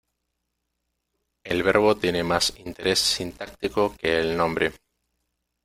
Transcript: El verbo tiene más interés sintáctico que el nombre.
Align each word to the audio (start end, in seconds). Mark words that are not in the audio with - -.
El 1.43 1.61
verbo 1.61 1.95
tiene 1.95 2.23
más 2.23 2.55
interés 2.57 2.97
sintáctico 2.97 3.95
que 3.99 4.19
el 4.19 4.35
nombre. 4.35 4.73